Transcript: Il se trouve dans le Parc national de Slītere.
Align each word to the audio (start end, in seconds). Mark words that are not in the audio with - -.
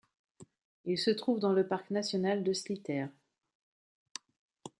Il 0.85 0.97
se 0.97 1.11
trouve 1.11 1.39
dans 1.39 1.53
le 1.53 1.67
Parc 1.67 1.91
national 1.91 2.43
de 2.43 2.53
Slītere. 2.53 3.09